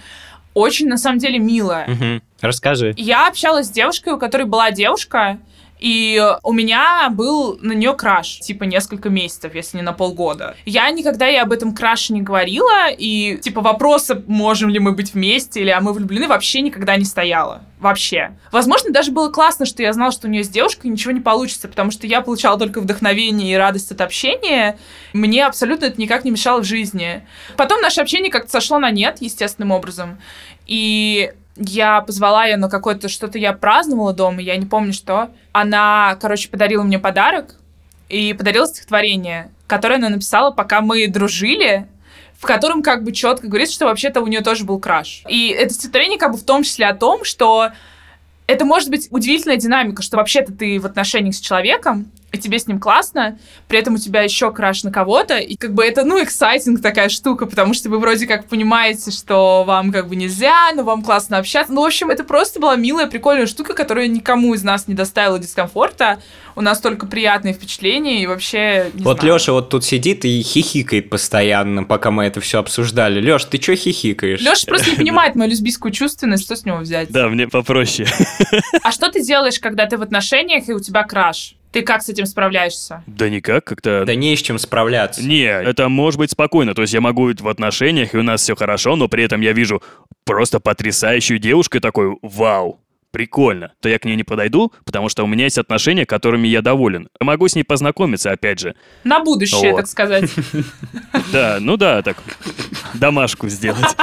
[0.53, 1.87] Очень, на самом деле, милая.
[1.87, 2.23] Мгм.
[2.39, 2.93] Расскажи.
[2.97, 5.39] Я общалась с девушкой, у которой была девушка,
[5.79, 10.55] и у меня был на нее краш, типа несколько месяцев, если не на полгода.
[10.65, 15.13] Я никогда ей об этом краше не говорила, и типа вопроса, можем ли мы быть
[15.13, 17.63] вместе, или а мы влюблены, вообще никогда не стояла.
[17.79, 18.35] Вообще.
[18.51, 21.67] Возможно, даже было классно, что я знала, что у нее с девушкой ничего не получится,
[21.67, 24.79] потому что я получала только вдохновение и радость от общения.
[25.13, 27.27] Мне абсолютно это никак не мешало в жизни.
[27.55, 30.17] Потом наше общение как-то сошло на нет, естественным образом.
[30.65, 35.29] И я позвала ее на какое-то что-то я праздновала дома, я не помню что.
[35.51, 37.55] Она, короче, подарила мне подарок
[38.09, 41.87] и подарила стихотворение, которое она написала, пока мы дружили,
[42.37, 45.23] в котором как бы четко говорится, что вообще-то у нее тоже был краш.
[45.27, 47.69] И это стихотворение как бы в том числе о том, что
[48.45, 52.67] это может быть удивительная динамика, что вообще-то ты в отношениях с человеком, и тебе с
[52.67, 56.21] ним классно, при этом у тебя еще краш на кого-то, и как бы это, ну,
[56.21, 60.83] эксайтинг такая штука, потому что вы вроде как понимаете, что вам как бы нельзя, но
[60.83, 61.71] вам классно общаться.
[61.71, 65.39] Ну, в общем, это просто была милая, прикольная штука, которая никому из нас не доставила
[65.39, 66.19] дискомфорта.
[66.55, 69.35] У нас только приятные впечатления, и вообще, не вот знаю.
[69.35, 73.21] Леша вот тут сидит и хихикает постоянно, пока мы это все обсуждали.
[73.21, 74.41] Леш, ты чё хихикаешь?
[74.41, 77.09] Леша просто не понимает мою лесбийскую чувственность, что с него взять?
[77.09, 78.07] Да, мне попроще.
[78.83, 81.56] А что ты делаешь, когда ты в отношениях, и у тебя краш?
[81.71, 83.03] Ты как с этим справляешься?
[83.07, 84.03] Да никак, как-то...
[84.05, 85.21] Да не с чем справляться.
[85.23, 86.73] Не, это может быть спокойно.
[86.73, 89.41] То есть я могу быть в отношениях, и у нас все хорошо, но при этом
[89.41, 89.81] я вижу
[90.25, 92.79] просто потрясающую девушку и такой «Вау!»
[93.11, 93.73] Прикольно.
[93.81, 97.09] То я к ней не подойду, потому что у меня есть отношения, которыми я доволен.
[97.19, 98.75] Могу с ней познакомиться, опять же.
[99.03, 99.77] На будущее, Вот.
[99.77, 100.29] так сказать.
[101.31, 102.17] Да, ну да, так,
[102.93, 103.95] домашку сделать.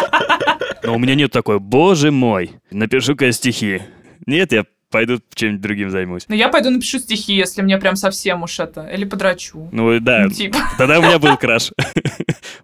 [0.83, 3.83] Но у меня нет такой, боже мой, напишу-ка стихи.
[4.27, 6.23] Нет, я пойду чем-нибудь другим займусь.
[6.29, 8.87] Но я пойду напишу стихи, если мне прям совсем уж это.
[8.87, 9.69] Или подрачу.
[9.73, 10.57] Ну да, Ну, типа.
[10.79, 11.73] тогда у меня был краш.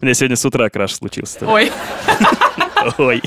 [0.01, 1.45] У меня сегодня с утра краш случился.
[1.45, 1.73] Ой.
[2.99, 3.21] Ой.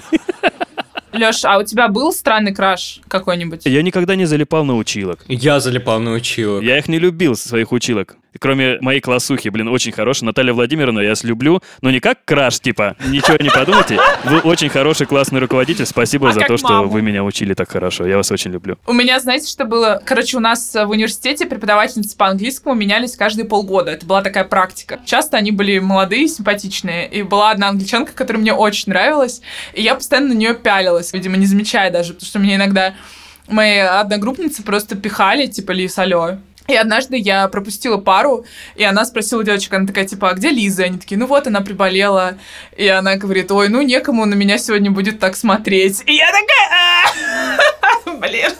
[1.11, 3.65] Леш, а у тебя был странный краш какой-нибудь?
[3.65, 5.19] Я никогда не залипал на училок.
[5.27, 6.63] Я залипал на училок.
[6.63, 8.15] Я их не любил, своих училок.
[8.39, 10.27] Кроме моей классухи, блин, очень хорошая.
[10.27, 11.61] Наталья Владимировна, я вас люблю.
[11.81, 13.99] Но не как краш, типа, ничего не подумайте.
[14.25, 15.85] Вы очень хороший, классный руководитель.
[15.85, 16.89] Спасибо А за то, что маму?
[16.89, 18.05] вы меня учили так хорошо.
[18.05, 18.77] Я вас очень люблю.
[18.87, 20.01] У меня, знаете, что было?
[20.05, 23.91] Короче, у нас в университете преподавательницы по английскому менялись каждые полгода.
[23.91, 24.99] Это была такая практика.
[25.05, 27.07] Часто они были молодые, симпатичные.
[27.09, 29.41] И была одна англичанка, которая мне очень нравилась.
[29.73, 32.93] И я постоянно на нее пялилась, видимо, не замечая даже, потому что меня иногда
[33.47, 36.37] мои одногруппницы просто пихали, типа, Лис, алло.
[36.67, 38.45] И однажды я пропустила пару,
[38.75, 40.83] и она спросила девочек, она такая, типа, а где Лиза?
[40.83, 42.37] Они такие, ну вот, она приболела.
[42.77, 46.03] И она говорит, ой, ну некому на меня сегодня будет так смотреть.
[46.05, 46.69] И я такая,
[48.05, 48.51] «А, блин.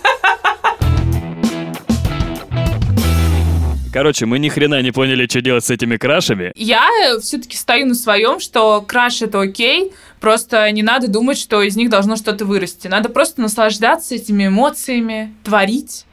[3.94, 6.52] Короче, мы ни хрена не поняли, что делать с этими крашами.
[6.56, 6.90] Я
[7.22, 11.90] все-таки стою на своем, что краш это окей, просто не надо думать, что из них
[11.90, 12.88] должно что-то вырасти.
[12.88, 16.06] Надо просто наслаждаться этими эмоциями, творить,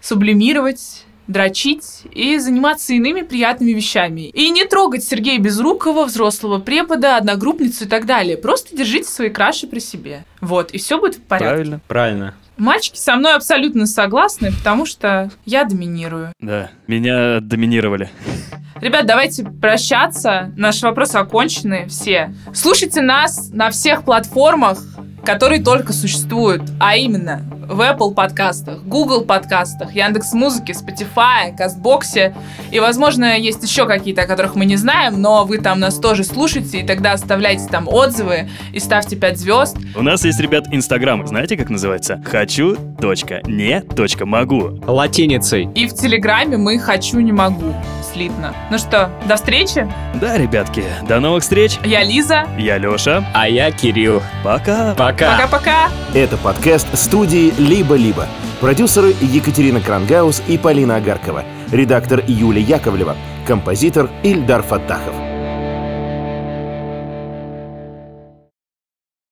[0.00, 4.22] сублимировать дрочить и заниматься иными приятными вещами.
[4.22, 8.36] И не трогать Сергея Безрукова, взрослого препода, одногруппницу и так далее.
[8.36, 10.24] Просто держите свои краши при себе.
[10.40, 11.54] Вот, и все будет в порядке.
[11.54, 11.80] Правильно.
[11.86, 12.34] Правильно.
[12.56, 16.32] Мальчики со мной абсолютно согласны, потому что я доминирую.
[16.40, 18.10] Да, меня доминировали.
[18.80, 20.52] Ребят, давайте прощаться.
[20.56, 22.34] Наши вопросы окончены все.
[22.52, 24.82] Слушайте нас на всех платформах,
[25.24, 32.34] которые только существуют, а именно в Apple подкастах, Google подкастах, Яндекс Музыке, Spotify, Кастбоксе.
[32.70, 36.24] И, возможно, есть еще какие-то, о которых мы не знаем, но вы там нас тоже
[36.24, 39.76] слушаете, и тогда оставляйте там отзывы и ставьте 5 звезд.
[39.94, 41.26] У нас есть, ребят, Инстаграм.
[41.26, 42.22] Знаете, как называется?
[42.24, 44.80] Хочу, точка, не, точка, могу.
[44.86, 45.68] Латиницей.
[45.74, 47.74] И в Телеграме мы «хочу, не могу»
[48.18, 48.52] слитно.
[48.70, 49.88] Ну что, до встречи.
[50.14, 51.78] Да, ребятки, до новых встреч.
[51.84, 52.48] Я Лиза.
[52.58, 53.24] Я Лёша.
[53.32, 54.22] А я Кирилл.
[54.42, 54.94] Пока.
[54.94, 55.32] Пока.
[55.32, 55.88] Пока-пока.
[56.14, 58.26] Это подкаст студии «Либо-либо».
[58.60, 61.44] Продюсеры Екатерина Крангаус и Полина Агаркова.
[61.70, 63.16] Редактор Юлия Яковлева.
[63.46, 65.27] Композитор Ильдар Фаттахов.